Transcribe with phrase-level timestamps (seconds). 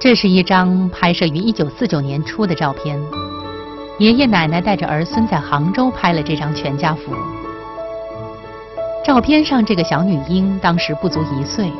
[0.00, 2.98] 这是一张拍摄于一九四九年初的照片，
[3.98, 7.12] 爷爷奶奶带着儿孙在杭州拍了这张全家福。
[9.04, 11.70] 照片上这个小女婴当时不足一岁，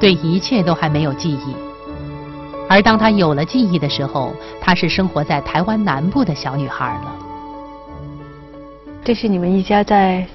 [0.00, 1.54] 对一切都还没有记忆。
[2.66, 7.14] 而当她有了记忆的时候，她是生活在台湾南部的小女孩了。
[9.04, 10.26] 这是你们一家在，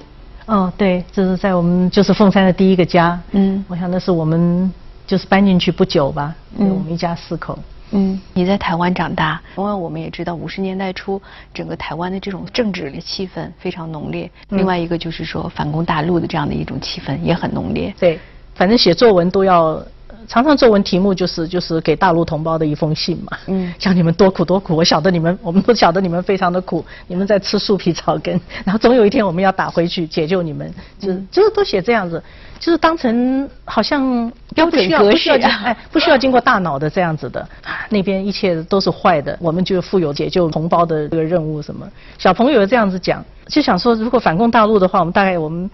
[0.46, 3.20] 哦，对，这是在我们就是凤山的第一个家。
[3.32, 4.72] 嗯，我想那是我们
[5.06, 6.34] 就是搬进去不久吧。
[6.58, 7.58] 嗯，我们一家四口。
[7.90, 11.20] 嗯，你在台湾长大，因为我们也知道五十年代初
[11.52, 14.30] 整个台湾的这种政治的气氛非常浓烈。
[14.48, 17.94] 另外一个就是说反攻大陆的这样的一种气氛也很浓烈。
[17.98, 18.18] 对，
[18.54, 19.82] 反正写作文都要。
[20.28, 32.22] 常常作文题目就是就是给大陆同胞的一封信嘛，嗯，讲你们多苦多苦， 我晓得你们，我们都晓得你们非常的苦，你们在吃树皮草根， 然后总有一天我们要打回去解救你们，就就是都写这样子，
[32.58, 37.46] 就是当成好像标准格式，哎，不需要经过大脑的这样子的，
[37.90, 41.86] 那边一切都是坏的，我们就负有解救同胞的这个任务什么，
[42.18, 45.70] 小朋友这样子讲，就想说如果反攻大陆的话，我们大概我们。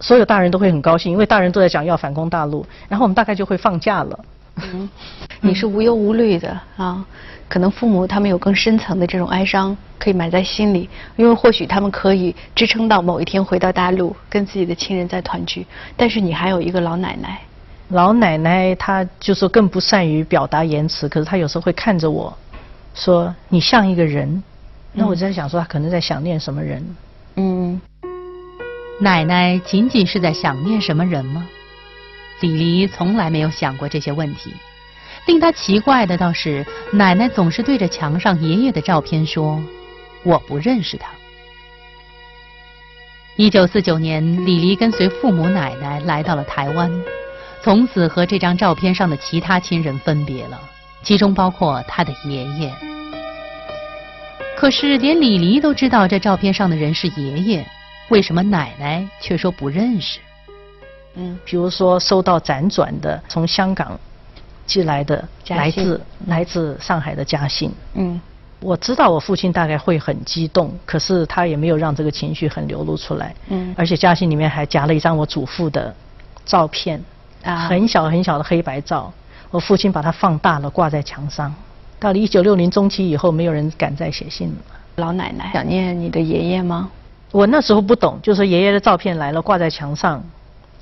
[0.00, 4.18] 所有大人都会很高兴，因为大人都在讲要反攻大陆，然后我们大概就会放假了。
[4.56, 4.88] 嗯，
[5.40, 7.04] 你是无忧无虑的啊，
[7.48, 17.38] 可能父母他们有更深层的这种哀伤可以埋在心里，因为或许他们可以支撑到某一天回到大陆跟自己的亲人再团聚，但是你还有一个老奶奶。
[17.88, 22.36] 老奶奶她就说更不善于表达言辞，可是她有时候会看着我
[22.94, 24.42] 说你像一个人，
[24.92, 26.96] 那我在想说她可能在想念什么人。
[27.36, 27.80] 嗯。
[29.02, 31.48] 奶奶仅仅是在想念什么人吗？
[32.40, 34.52] 李黎从来没有想过这些问题。
[35.26, 39.62] 令他奇怪的倒是，奶奶总是对着墙上爷爷的照片说
[40.22, 41.08] ：“我不认识他。”
[43.36, 46.90] 一九四九年，李黎跟随父母奶奶来到了台湾，
[47.62, 50.60] 从此和这张照片上的其他亲人分别了，
[51.02, 52.70] 其中包括他的爷爷。
[54.58, 57.66] 可是，连李黎都知道这照片上的人是爷爷。
[58.10, 60.18] 为什么奶奶却说不认识？
[61.14, 63.98] 嗯，比如说收到辗转的从香港
[64.66, 67.72] 寄来的来自来自上海的家信。
[67.94, 68.20] 嗯，
[68.60, 73.34] 我知道我父亲大概会很激动，可是他也没有让这个情绪很流露出来。
[73.48, 75.94] 嗯，而且家信里面还夹了一张我祖父的
[76.44, 77.02] 照片，
[77.42, 79.12] 啊，很小很小的黑白照。
[79.50, 81.52] 我父亲把它放大了挂在墙上。
[81.98, 84.54] 到了一九六零中期以后，没有人敢再写信了。
[84.96, 86.90] 老奶奶想念你的爷爷吗？
[87.32, 90.22] 我那时候不懂，就是爷爷的照片来了挂在墙上，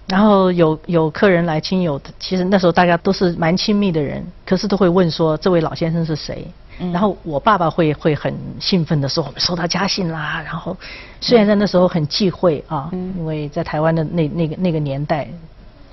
[0.07, 6.47] 然后有有客人来亲友，其实那时候大家都是蛮亲密的人，可是都会问说这位老先生是谁？
[6.93, 10.77] 然后我爸爸会会很兴奋的说我们收到家信啦，然后
[11.21, 15.29] 虽然在那时候很忌讳啊，因为在台湾的那那个那个年代，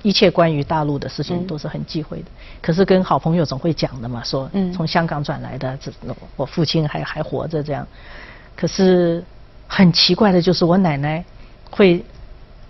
[0.02, 2.26] 一切关于大陆的事情都是很忌讳的，
[2.62, 5.92] 可是跟好朋友总会讲的嘛，说从香港转来的，这
[6.36, 7.86] 我父亲还还活着这样，
[8.56, 9.22] 可是。
[9.66, 11.24] 很奇怪的就是我奶奶
[11.70, 12.04] 会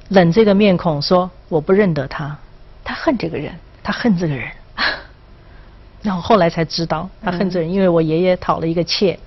[0.09, 2.37] 冷这个面孔说我不认得他，
[2.85, 3.53] 他恨这个人，
[3.83, 4.49] 他恨这个人。
[6.03, 9.19] 然后后来才知道他恨这人，因为我爷爷讨了一个妾，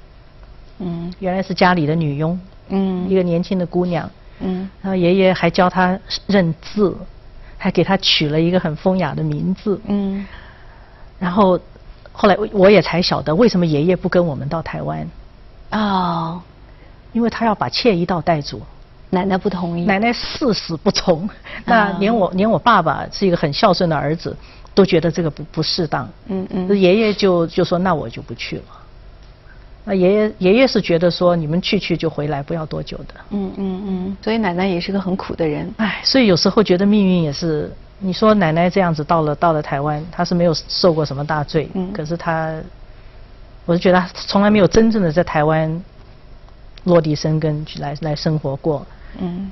[0.80, 4.10] 嗯，原来是家里的女佣，嗯，一个年轻的姑娘，
[4.40, 6.98] 嗯，然后爷爷还教她认字，
[7.58, 10.26] 还给她取了一个很风雅的名字，嗯，
[11.20, 11.60] 然后
[12.14, 15.06] 后来我也才晓得为什么爷爷不跟我们到台湾，
[15.72, 16.42] 哦。
[17.12, 18.60] 因为他要把妾一道带走，
[19.10, 21.28] 奶奶不同意，奶奶誓死不从。
[21.66, 24.36] 那连我连我爸爸是一个很孝顺的儿子，
[24.76, 26.08] 都觉得这个不不适当。
[26.28, 26.80] 嗯嗯。
[26.80, 28.64] 爷爷就就说那我就不去了。
[29.86, 33.16] 那爷爷爷爷是觉得说你们去去就回来，不要多久的。
[33.32, 34.18] 嗯嗯嗯。
[34.22, 35.74] 所以奶奶也是个很苦的人。
[35.78, 41.68] 哎，所以有时候觉得命运也是，你说奶奶这样子到了到了台湾，她是没有受过什么大罪。
[41.74, 41.92] 嗯。
[41.92, 42.54] 可是她，
[43.66, 45.84] 我是觉得她从来没有真正的在台湾。
[46.90, 48.86] 落地生根去来来生活过。
[49.22, 49.50] 嗯。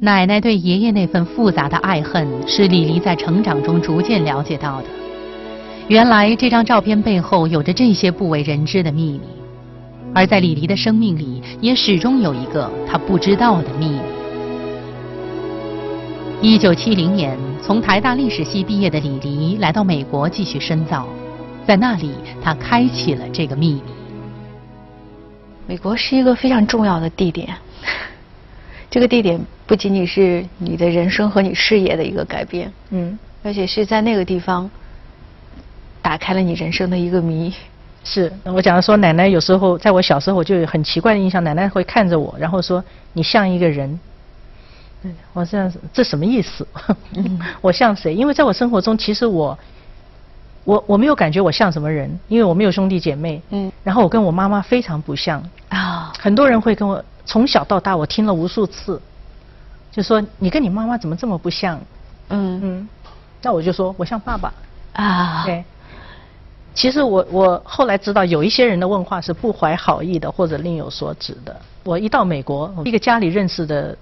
[0.00, 4.86] 奶奶对爷爷那份复杂的爱恨，是李黎在成长中逐渐了解到的。
[5.88, 9.20] 原来这张照片背后有着这些不为人知的秘密，
[10.12, 14.00] 而在李黎的生命里，也始终有一个他不知道的秘密。
[16.40, 21.06] 一九七零年，从台大历史系毕业的李黎来到美国继续深造，
[21.64, 22.10] 在那里，
[22.42, 24.01] 他开启了这个秘密。
[25.66, 27.48] 美国是一个非常重要的地点，
[28.90, 34.70] 这个地点不仅仅是你的人生和你事业的一个改变，嗯，而且是在那个地方
[36.02, 37.52] 打开了你人生的一个谜。
[38.04, 43.98] 是，我讲的说，奶奶有时候在我小时候我就有很奇怪的印象，奶奶会看着我，然后说你像一个人。
[45.32, 46.66] 我这样，这什么意思？
[47.60, 48.14] 我像谁？
[48.14, 49.58] 因为在我生活中，其实我
[50.64, 53.40] 我我没有感觉我像什么人，因为我没有兄弟姐妹。
[53.50, 53.70] 嗯。
[53.82, 55.42] 然后我跟我妈妈非常不像。
[55.68, 56.12] 啊。
[56.18, 59.00] 很多人会跟我从小到大，我听了无数次，
[59.90, 61.80] 就说你跟你妈妈怎么这么不像？
[62.28, 62.88] 嗯嗯。
[63.42, 64.52] 那我就说我像爸爸。
[64.92, 65.44] 啊。
[65.44, 65.64] 对。
[66.74, 71.54] 其实我我后来知道，有一些人的问话是不怀好意的，或者另有所指的。
[71.84, 73.94] 我一到美国，一个家里认识的，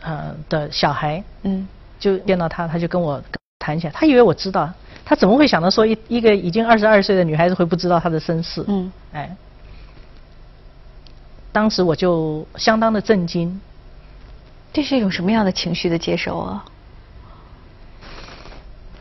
[0.00, 1.66] 呃的小孩，嗯，
[1.98, 3.20] 就见到他，他就跟我
[3.58, 4.70] 谈起来，他以为我知道。
[5.04, 8.64] 他怎么会想到说一一个已经二十二岁的女孩子会不知道他的身世？
[8.66, 9.36] 嗯，哎，
[11.52, 13.60] 当时我就相当的震惊。
[14.72, 16.64] 这是一种什么样的情绪的接受啊？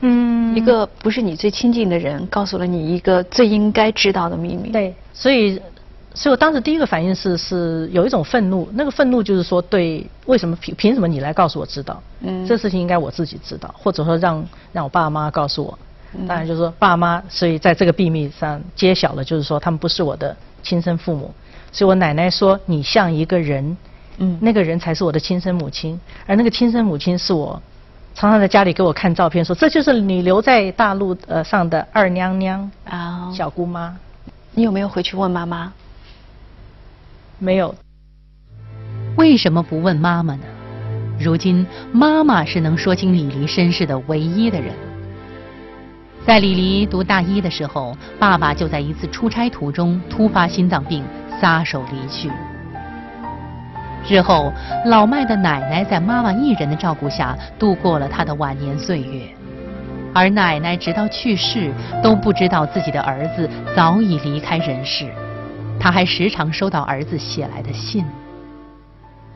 [0.02, 4.72] 嗯，一个不是你最亲近的人告诉了你一个最应该知道的秘密。
[4.72, 5.62] 对，所以。
[6.16, 12.00] 所以我当时第一个反应是是有一种愤怒，那个愤怒就是说对为什么凭凭什么你来告诉我知道？
[12.20, 15.76] 嗯，这事情应该我自己知道，或者说让让我爸妈告诉我。
[16.27, 21.33] 当然就是说爸妈，所以在这个秘密上揭晓了，就是说他们不是我的亲生父母。
[21.71, 23.75] 所以我奶奶说你像一个人，
[24.18, 27.60] 嗯，那个人才是我的亲生母亲，而那个亲生母亲是我
[28.13, 33.98] 常常在家里给我看照片，说这就是你留在大陆呃上的二娘娘啊，小姑妈。
[34.54, 35.74] 你有没有回去问妈妈？
[37.39, 37.74] 没有。
[39.18, 40.44] 为什么不问妈妈呢？
[41.19, 44.93] 如今妈妈是能说清李黎身世的唯一的人。
[46.25, 51.04] 在李黎读大一的时候，爸爸就在一次出差途中突发心脏病，
[51.42, 52.31] 撒手离去。
[54.08, 54.52] 日后，
[54.86, 59.28] 老麦的奶奶在妈妈一人的照顾下度过了她的晚年岁月，
[60.14, 65.10] 而奶奶直到去世都不知道自己的儿子早已离开人世。
[65.78, 68.06] 他还时常收到儿子写来的信。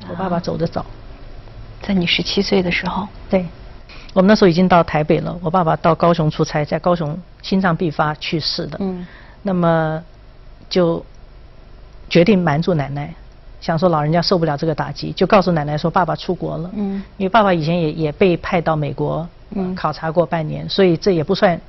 [0.07, 0.85] 我爸爸走得早，
[1.81, 3.05] 在你十七岁的时候。
[3.29, 3.45] 对，
[4.13, 5.37] 我们那时候已经到台北了。
[5.41, 8.77] 我爸爸到高雄出差，在高雄心脏病发去世的。
[8.81, 9.05] 嗯。
[9.43, 10.03] 那么
[10.69, 11.03] 就
[12.09, 13.13] 决定瞒住奶奶，
[13.61, 16.69] 想说老人家受不了这个打击，就告诉奶奶说爸爸出国了。
[16.73, 17.03] 嗯。
[17.17, 21.59] 因为爸爸以前也也被派到美国嗯考察过半年，所以这也不算。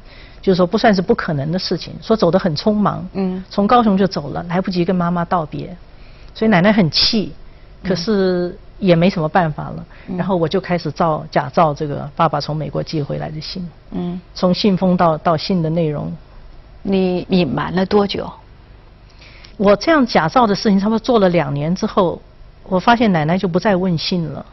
[0.40, 5.76] 就是说不算是不可能的事情，说走得很匆忙，嗯，从高雄就走了，来不及跟妈妈道别，
[6.32, 7.32] 所以奶奶很气，
[7.82, 9.84] 可是也没什么办法了。
[10.16, 16.12] 然后我就开始造假造这个爸爸从美国寄回来的信，嗯，从信封到到信的内容，
[16.82, 18.30] 你隐瞒了多久？
[19.56, 22.20] 我这样假造的事情差不多做了两年之后，
[22.64, 24.44] 我发现奶奶就不再问信了。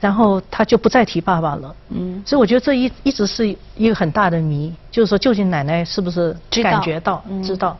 [0.00, 6.32] 然后他就不再提爸爸了，嗯，所以我觉得这一一直是一个很大的谜，就是说究竟奶奶是不是
[6.62, 7.76] 感觉到知道，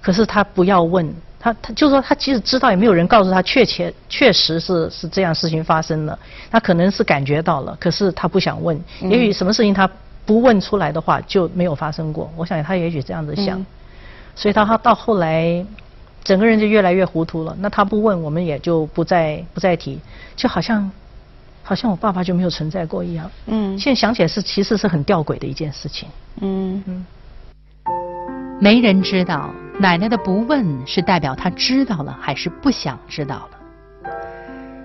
[0.00, 1.08] 可是她不要问，
[1.42, 6.16] 他他就是说他即使知道也没有人告诉他确切确实是是这样事情发生了，
[6.50, 9.90] 他可能是感觉到了，可是他不想问，也许什么事情他
[10.24, 13.66] 不问出来的话就没有发生过，我想他也许这样子想，
[14.36, 15.66] 所以他他到后来
[16.22, 19.98] 整个人就越来越糊涂了，那他不问我们也就不再不再提，
[20.36, 20.90] 就好像。
[21.64, 23.30] 好像我爸爸就没有存在过一样。
[23.46, 23.78] 嗯。
[23.78, 26.08] 现在想起来是，其实是很吊诡的一件事情。
[26.40, 27.06] 嗯嗯。
[28.60, 29.48] 没人知道
[29.82, 34.06] 奶奶的不问是代表她知道了还是不想知道了。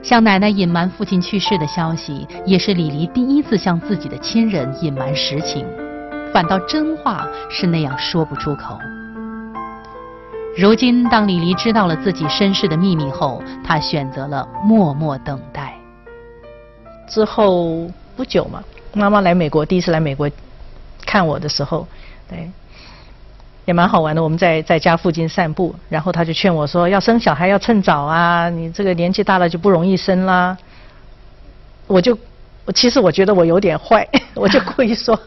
[0.01, 5.63] 向奶奶隐瞒父亲去世的消息，也是李黎第一次向自己的亲人隐瞒实情，
[6.33, 8.75] 反倒真话是那样说不出口。
[10.57, 15.75] 如今，当李黎知道了自己身世的秘密后，他选择了默默等待。
[17.07, 18.63] 之后不久嘛，
[18.93, 20.27] 妈妈来美国，第一次来美国
[21.05, 21.87] 看我的时候，
[22.27, 22.49] 对，
[23.67, 24.23] 也蛮好玩的。
[24.23, 30.57] 我们在在家附近散步，然后他就劝我说：“要生小孩要趁早啊，你这个年纪大了就不容易生啦。”
[31.85, 32.17] 我就，
[32.73, 35.19] 其实我觉得我有点坏， 我就故意说：“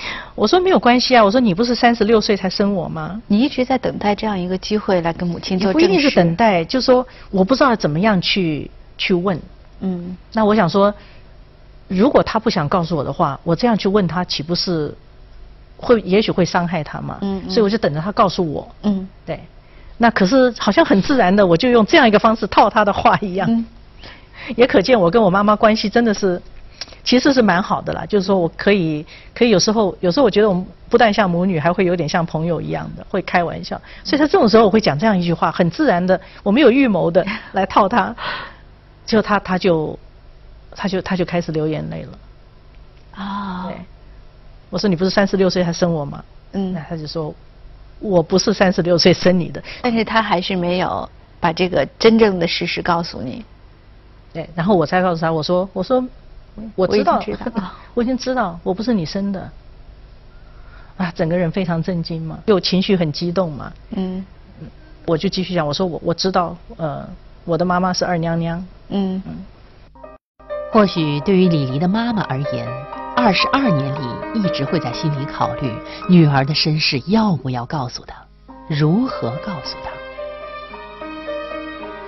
[0.36, 3.20] 我说没有关系啊，我说你不是三十六岁才生我吗？
[3.26, 9.40] 你一直在等待这样一个机会来跟母亲做不一定是等待，就是说我不知道怎么样去去问。”
[9.80, 10.94] 嗯，那我想说，
[11.88, 14.94] 如果他不想告诉我的话，我这样去问他，岂不是
[15.82, 17.18] 会也许会伤害他嘛？
[17.20, 18.66] 嗯，所以我就等着他告诉我。
[18.84, 19.38] 嗯，对。
[19.98, 23.46] 那可是好像很自然的，我就用这样一个方式套他的话一样。
[23.50, 23.66] 嗯，
[24.56, 26.40] 也可见我跟我妈妈关系真的是，
[27.04, 28.06] 其实是蛮好的啦。
[28.06, 33.80] 就是说我可以，可以有时候，有时候我觉得我们不但像母女，还会有点像朋友一样的，会开玩笑。
[34.02, 38.14] 所以在这种时候，我会讲这样一句话，很自然的，我没有预谋的来套他。
[39.04, 39.98] 就他，他就，
[40.74, 42.18] 他就，他就开始流眼泪了。
[43.20, 43.66] 啊！
[43.66, 43.76] 对，
[44.72, 46.24] 我说你不是三十六岁才生我吗？
[46.52, 47.34] 嗯，那他就说，
[48.00, 49.62] 我不是三十六岁生你的。
[49.82, 51.06] 但是他还是没有
[51.38, 53.44] 把这个真正的事实告诉你。
[54.32, 56.02] 对，然后我才告诉他，我说，我说，
[56.74, 57.22] 我知道，
[57.92, 59.50] 我已经知道， 我不是你生的。
[60.96, 63.70] 啊，整个人非常震惊嘛，又情绪很激动嘛。
[63.90, 64.24] 嗯，
[65.04, 67.06] 我就继续讲，我说我我知道，呃，
[67.44, 68.66] 我的妈妈是二娘娘。
[68.88, 69.22] 嗯。
[70.72, 72.66] 或许对于李黎的妈妈而言，
[73.14, 75.72] 二十二年里一直会在心里考虑
[76.08, 78.14] 女儿的身世要不要告诉她，
[78.68, 79.90] 如何告诉她。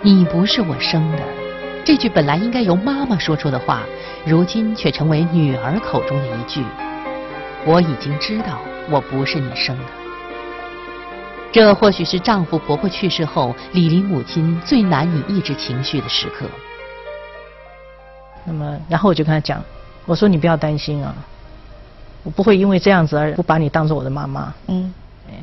[0.03, 1.23] 你不是我生的，
[1.85, 3.83] 这句本来应该由妈妈说出的话，
[4.25, 6.63] 如今却成为女儿口中的一句。
[7.67, 8.59] 我已经知道
[8.91, 9.85] 我不是你生的。
[11.51, 16.47] 这或许是丈夫婆婆去世后，李林母亲最难以抑制情绪的时刻。
[18.45, 19.63] 那么，然后我就跟她讲，
[20.05, 21.15] 我说你不要担心啊，
[22.25, 24.53] 我不会因为这样子而不把你当做我的妈妈。
[24.67, 24.93] 嗯。
[25.31, 25.35] 哎，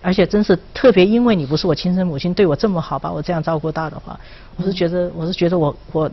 [0.00, 4.18] 而且真是特别因为你不是我亲生母亲，对我这么好，把我这样照顾大的话，
[4.56, 6.10] 我是觉得我是觉得我我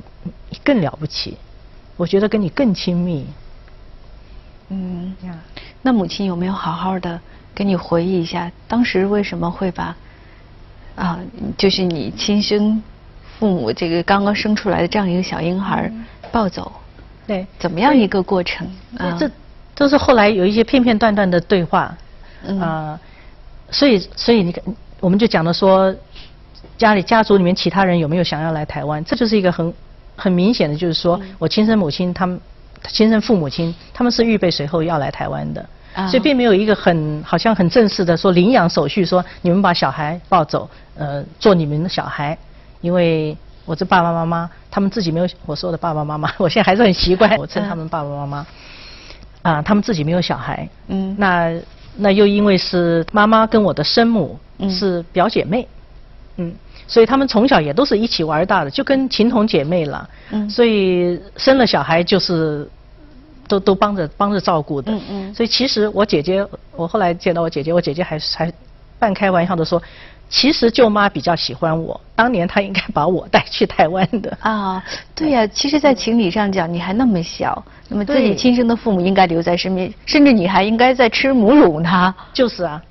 [0.64, 1.38] 更了不起，
[1.96, 3.26] 我觉得跟你更亲密。
[4.70, 5.16] 嗯。
[5.24, 5.40] 呀。
[5.82, 7.20] 那母亲有没有好好的
[7.54, 9.96] 跟你回忆一下，当时为什么会把
[10.96, 11.20] 啊，
[11.58, 12.82] 就是你亲生
[13.38, 15.92] 父母这个刚刚生出来的这样一个小婴孩
[16.32, 16.72] 抱走？
[17.28, 18.68] 对，怎么样一个过程？
[18.98, 19.30] 啊，这
[19.76, 21.96] 都是后来有一些片片段段的对话
[22.60, 23.00] 啊，
[23.70, 24.64] 所以所以你看，
[25.00, 25.94] 我们就讲了说，
[26.78, 29.04] 家里家族里面其他人有没有想要来台湾？
[29.06, 29.74] 这就是一个很
[30.16, 32.40] 很明显的，就是说我亲生母亲他们
[32.88, 35.66] 亲生父母亲他们是预备随后要来台湾的。
[36.10, 42.38] 所以并没有一个很好像很正式的说领养手续，说你们把小孩抱走，呃，做你们的小孩，
[42.82, 48.46] 因为我这爸爸妈妈他们自己没有我说的爸爸妈妈，我现在还是很习惯我称他们爸爸妈妈，
[49.46, 51.54] 啊，他们自己没有小孩，嗯，那
[51.96, 55.68] 那又因为是妈妈跟我的生母是表姐妹，
[56.38, 56.52] 嗯，
[56.88, 62.68] 所以他们从小也都是一起玩大的，就跟情同姐妹了，嗯，所以生了小孩就是。
[63.48, 66.44] 都都帮着帮着照顾的，嗯嗯，所以其实我姐姐，
[66.76, 68.52] 我后来见到我姐姐，我姐姐还还
[68.98, 69.80] 半开玩笑的说，
[70.30, 74.38] 其实舅妈比较喜欢我，当年她应该把我带去台湾的。
[74.42, 74.84] 啊，
[75.16, 82.14] 对呀，其实，在情理上讲，你还那么小，那么自己亲生的父母应该留在身边，甚至你还应该在吃母乳呢。
[82.34, 82.82] 就是啊。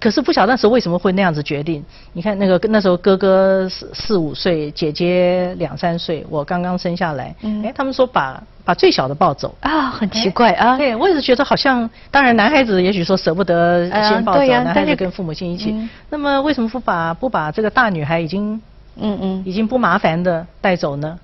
[0.00, 1.84] 可是不晓得那时候为什么会那样子决定？
[2.12, 7.34] 你看那个那时候哥哥四四五岁，姐姐两三岁，我刚刚生下来。
[7.42, 7.62] 嗯。
[7.64, 9.54] 哎，他们说把把最小的抱走。
[9.60, 10.76] 啊，很奇怪啊。
[10.76, 15.74] 对，我也是觉得好像，当然男孩子也许说舍不得先抱走，男孩子跟父母亲一起。
[16.08, 18.60] 那么为什么不把不把这个大女孩已经
[18.96, 21.18] 嗯嗯已经不麻烦的带走呢？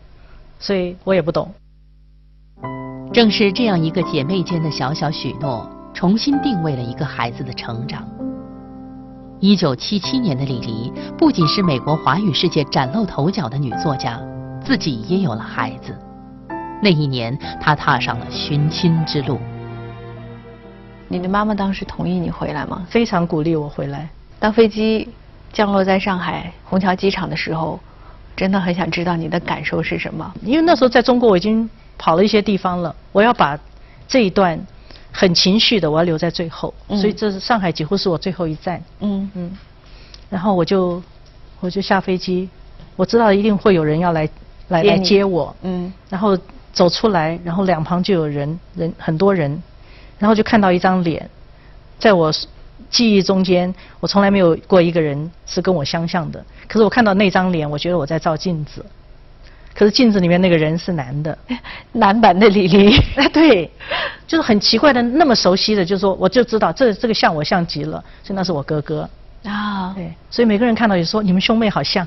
[0.60, 1.52] 所以我也不懂。
[3.12, 8.06] 正是这样一个姐妹间的小小许诺，重新定位了一个孩子的成长。
[9.38, 14.18] 一九七七年的李黎不仅是美国华语世界崭露头角的女作家，
[14.64, 15.94] 自己也有了孩子。
[16.82, 19.38] 那一年，她踏上了寻亲之路。
[21.06, 22.86] 你的妈妈当时同意你回来吗？
[22.88, 24.08] 非常鼓励我回来。
[24.38, 25.06] 当飞机
[25.52, 27.78] 降落在上海虹桥机场的时候，
[28.34, 30.32] 真的很想知道你的感受是什么。
[30.42, 33.58] 因为那时候在中国我已经跑了一些地方了，我要把
[34.08, 34.58] 这一段。
[35.18, 38.82] 很情绪的，我要留在最后，所以这是上海几乎是我最后一站。
[39.00, 39.50] 嗯嗯，
[40.28, 41.02] 然后我就
[41.60, 42.50] 我就下飞机，
[42.96, 44.28] 我知道一定会有人要来
[44.68, 45.56] 来来接我。
[45.62, 46.38] 嗯，然后
[46.70, 49.50] 走出来，然后两旁就有人人很多人，
[50.18, 51.30] 然后就看到一张脸，
[51.98, 52.30] 在我
[52.90, 56.44] 记忆中间，我从来没有过一个人是跟我相像的。
[56.68, 58.84] 可是我看到那张脸，我觉得我在照镜子。
[59.76, 61.36] 可是镜子里面那个人是男的，
[61.92, 62.96] 男版的李黎。
[63.16, 63.70] 哎， 对，
[64.26, 69.08] 就是很奇怪的，那么熟悉的，就是说，我就知道这这个像我像极了，所以那是我哥哥。
[69.44, 69.92] 啊。
[69.94, 72.06] 对，所以每个人看到也说你们兄妹好像。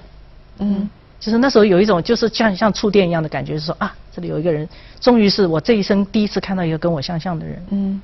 [0.57, 0.89] 嗯。
[1.19, 4.67] 就是那时候有一种就是像像触电一样的感觉，是说啊，这里有一个人，
[4.99, 7.65] 终于是我这一生第一次看到一个跟我相像的人。
[7.69, 8.01] 嗯。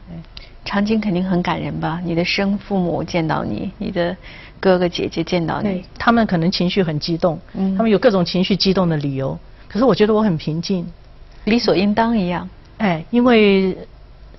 [0.66, 2.02] 场景肯定很感人吧？
[2.04, 4.16] 你的生父母见到你，你的
[4.60, 9.38] 哥哥姐姐见到你，他们可能情绪很激动，嗯，他们有各种情绪激动的理由。
[9.68, 10.86] 可是我觉得我很平静，
[11.46, 12.48] 理所应当一样。
[12.78, 13.78] 哎，因为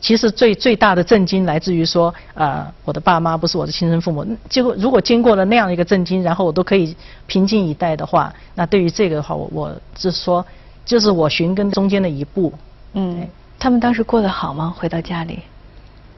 [0.00, 4.26] 其实最最大的震惊来自于说，呃，我的爸妈不是我的亲生父母。
[4.48, 6.94] 结果如果经过了那样一个震惊，然后我都可以
[7.26, 10.44] 平静以待的话，那对于这个的话，我我是说，
[10.84, 12.52] 就是我寻根中间的一步。
[12.92, 13.26] 嗯，
[13.58, 14.74] 他们当时过得好吗？
[14.76, 15.40] 回到家里？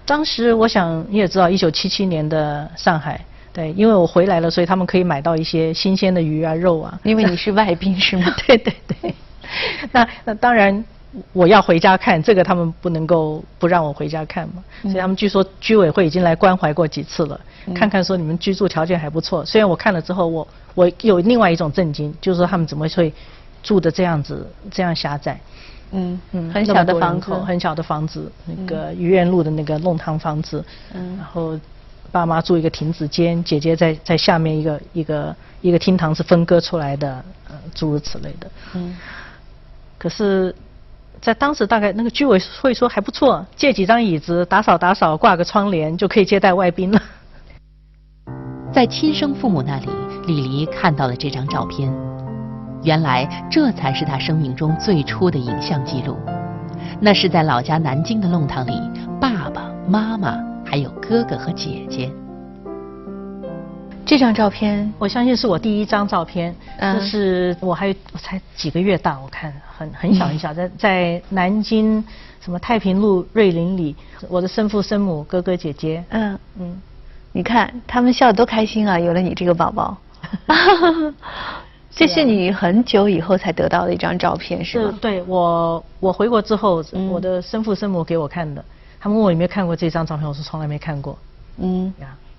[0.05, 3.25] 当时我想你也知道，一九七七年的上海。
[3.59, 6.97] 对，因为我回来了，所以他们可以买到一些新鲜的鱼啊、肉啊。
[7.03, 8.33] 因为你 是外宾是吗？
[8.47, 9.13] 对 对对。
[9.91, 10.85] 那那当然，
[11.33, 14.63] 我要回家看这个，他们不能够不让我回家看嘛。
[14.83, 17.41] 所以他们据说居委会已经来关怀过几次了，
[17.75, 19.45] 看看说你们居住条件还不错。
[19.45, 20.47] 虽然我看了之后，我
[20.77, 23.13] 我有另外一种震惊，就是说他们怎么会
[23.65, 25.37] 住的这样子这样狭窄。
[25.91, 30.65] 嗯嗯，很小的房子，很小的房子，那个愚园路的那个弄堂房子。
[30.95, 31.17] 嗯。
[31.17, 31.59] 然后
[32.11, 38.51] 爸妈住一个亭子间，姐姐在在下面一个一个一个厅堂是分割出来的，呃，诸如此类的。
[38.75, 38.97] 嗯。
[39.99, 40.55] 可是，
[41.21, 47.03] 在当时大概那个居委会说还不错，借几张椅子，打扫打扫，挂个窗帘就可以接待外宾了。
[48.73, 49.89] 在亲生父母那里，
[50.27, 51.93] 李黎看到了这张照片。
[52.85, 56.17] 原来这才是他生命中最初的影像记录。
[57.01, 58.73] 那是在老家南京的弄堂里，
[59.21, 60.39] 爸爸妈妈
[60.71, 62.11] 还有哥哥和姐姐。
[64.05, 66.55] 这张照片，我相信是我第一张照片。
[66.79, 72.05] 这是我还我才几个月大，我看很很小很小，在在南京
[72.41, 73.97] 什么太平路瑞林里，
[74.29, 76.05] 我的生父生母哥哥姐姐。
[76.11, 76.83] 嗯嗯，
[77.33, 78.99] 你看他们笑得多开心啊！
[78.99, 79.97] 有了你这个宝宝。
[81.91, 84.99] 这是你很久以后才得到的一张照片，是吗？
[85.01, 88.63] 对，我我回国之后，我的生父生母给我看的。
[89.01, 91.17] 他们问我有没有看过这张照片，我说从来没看过。
[91.59, 91.93] 嗯，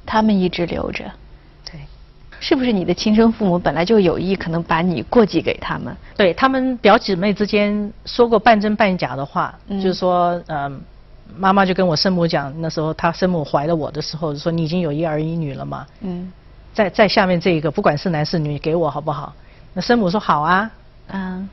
[0.06, 1.04] 他们一直留着。
[1.66, 1.80] 对，
[2.40, 5.96] 是不是你的亲生父母本来就有意可能把你过继给他们？
[6.16, 10.82] 对他们表姐妹之间说过半真半假的话，就是说，嗯，
[11.38, 15.86] 妈妈就跟我生母讲，那时候她生母怀了我的时候，说你已经有一儿一女了嘛。
[16.02, 16.32] 嗯，
[16.74, 19.34] 在在下面这一个，不管是男是女，给我好不好？
[19.74, 20.72] 那生母说好啊，
[21.08, 21.48] 嗯，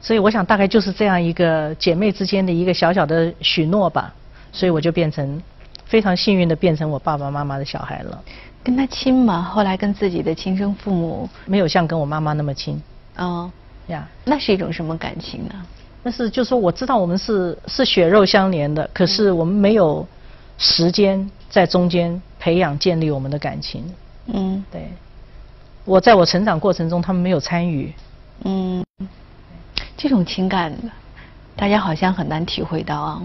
[0.00, 4.14] 所以我想大概就是这样一个姐妹之间的一个小小的许诺吧，
[4.58, 5.40] 所以我就变成
[5.84, 8.20] 非常幸运的变成我爸爸妈妈的小孩了。
[8.64, 9.40] 跟他亲吗？
[9.40, 12.82] 后来跟自己的亲生父母没有像跟我妈妈那么亲。
[13.16, 13.48] 哦，
[13.86, 15.54] 呀，那是一种什么感情呢？
[16.02, 20.04] 那是就说我知道我们是是血肉相连的，可是我们没有
[20.58, 23.84] 时间在中间培养建立我们的感情。
[24.26, 24.88] 嗯，对。
[25.84, 27.94] 我在我成长过程中，他们没有参与。
[28.42, 28.84] 嗯，
[29.96, 30.76] 这种情感，
[31.54, 33.22] 大家好像很难体会到啊。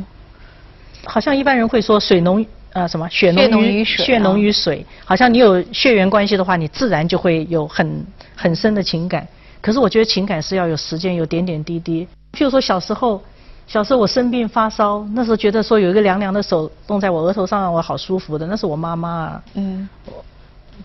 [1.05, 9.27] 好像一般人会说水浓呃什么血浓于血浓于水，好像你有血缘关系的话，你自然就会有很很深的情感。
[9.61, 12.07] 可是我觉得情感是要有时间，有点点滴滴。
[12.33, 13.21] 譬如说小时候，
[13.67, 19.43] 小时候我生病发烧，那时候觉得说有一个凉凉的手冻在我额头上，让我好舒服的，那是我妈妈啊。
[19.53, 19.87] 嗯。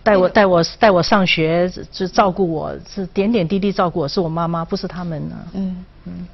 [0.03, 5.35] 带我带我带我上学，就照顾我，是点点滴滴照顾我，是我妈妈，不是他们呢。
[5.53, 6.27] 嗯嗯。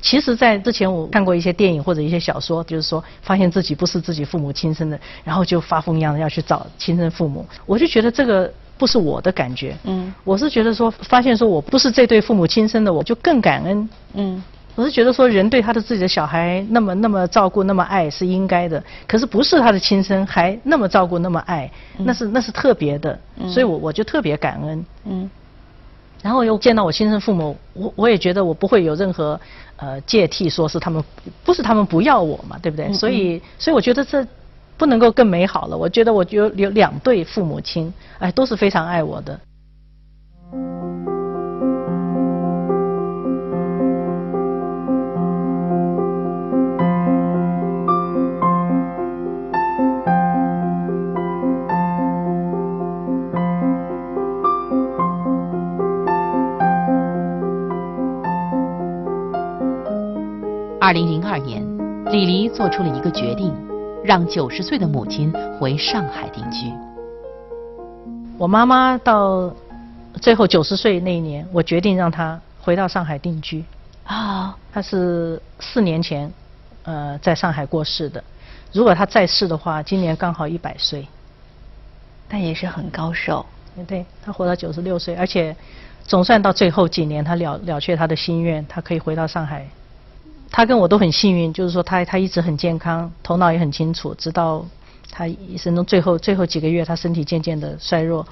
[0.00, 7.44] 其实，在之前我看过一些电影或者一些小说，就是说发现自己不是自己父母亲生的，然后就发疯一样的要去找亲生父母。
[7.66, 9.76] 我就觉得这个不是我的感觉。
[9.84, 10.12] 嗯。
[10.24, 13.88] 我是觉得说，发现说我不是这对父母亲生的，我就更感恩。
[14.14, 14.42] 嗯。
[14.74, 18.80] 我是觉得说，人对他的自己的小孩那么那么照顾、那么爱是应该的。
[19.08, 23.18] 可是不是他的亲生，还那么照顾、那么爱，那是那是特别的。
[23.48, 24.86] 所以我我就特别感恩。
[25.06, 25.28] 嗯。
[26.22, 29.40] 然后又见到我亲生父母，我我也觉得我不会有任何
[29.76, 31.02] 呃芥蒂，说是他们
[31.44, 32.92] 不是他们不要我嘛，对不对？
[32.92, 34.26] 所以所以我觉得这
[34.76, 35.76] 不能够更美好了。
[35.76, 39.38] 我觉得我有有两对父母亲，哎，都是非常爱我的。
[60.88, 61.62] 二零零二年，
[62.10, 63.54] 李黎做出了一个决定，
[64.02, 66.72] 让九十岁的母亲回上海定居。
[68.38, 69.54] 我妈妈到
[70.14, 73.62] 最后九十岁那一年，我决定让她回到上海定居。
[74.04, 76.32] 啊，她是四年前，
[76.84, 78.24] 呃，在上海过世的。
[78.72, 81.06] 如果她在世的话，今年刚好一百岁。
[82.30, 83.44] 但也是很高寿。
[83.86, 85.54] 对，她活到九十六岁，而且
[86.04, 89.68] 总算到最后几年，她了了却她的心愿，她可以回到上海。
[90.50, 94.14] 他跟我都很幸运，就是说他他一直很健康，头脑也很清楚。
[94.14, 94.64] 直到
[95.10, 98.26] 他一生中最后最后几个月，他身体渐渐的衰弱。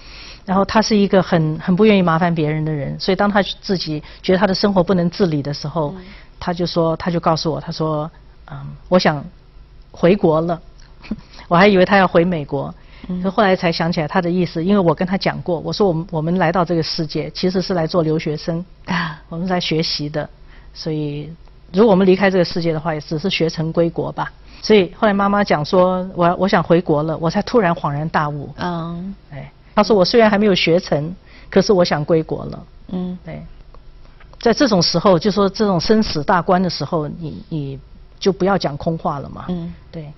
[0.45, 5.93] 然后他是一个很很不愿意麻烦别人的人，所以当他自己觉得他的生活不能自理的时候，
[6.39, 8.09] 他就说他就告诉我，他说
[8.51, 8.57] 嗯，
[8.89, 9.25] 我想
[9.91, 10.61] 回国了。
[11.49, 12.73] 我还以为他要回美国，
[13.23, 18.65] 可后来才想起来他的意思，因为我跟他讲过，我说我们我们来到这个世界其实是来做留学生，
[19.29, 20.31] 我们在学习的，
[20.73, 21.31] 所以。
[21.73, 24.33] 如果我们离开这个世界的话，也只是学成归国吧。
[24.63, 28.49] 所以后来妈妈讲说，我我想回国了，我才突然恍然大悟。
[28.57, 31.15] 嗯，哎，她说我虽然还没有学成，
[31.51, 32.67] 可是我想归国了。
[32.89, 33.43] 嗯，对，
[34.41, 37.79] 在这种时候，就说这种生死大关的时候，你你
[38.19, 39.45] 就不要讲空话了嘛。
[39.49, 40.13] 嗯，对，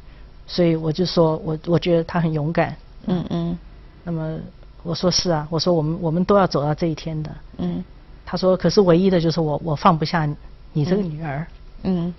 [0.46, 2.76] 所以我就说我我觉得他很勇敢。
[3.06, 3.58] 嗯嗯，
[4.04, 4.38] 那么
[4.82, 7.30] 我说是啊，我说我们我们都要走到这一天的。
[7.58, 7.82] 嗯。
[8.30, 10.28] 她说，可是唯一的就是我我放不下
[10.72, 11.46] 你这个女儿。
[11.82, 12.12] 嗯。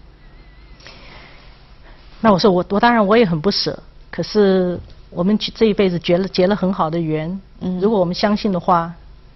[2.22, 3.82] 那我说我我当然我也很不舍，
[4.12, 4.78] 可是
[5.10, 8.94] 我们这一辈子结了结了很好的缘，嗯，如果我们相信的话，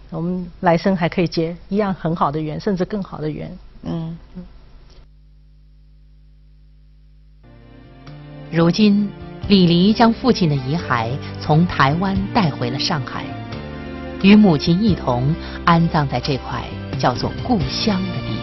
[0.09, 4.17] 我们来生还可以结一样很好的缘，甚至更好的缘，嗯。
[8.51, 9.09] 如今，
[9.47, 11.09] 李黎将父亲的遗骸
[11.41, 13.23] 从台湾带回了上海，
[14.21, 16.65] 与母亲一同安葬在这块
[16.99, 18.42] 叫做故乡的地。